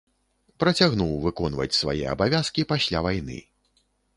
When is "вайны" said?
3.11-3.39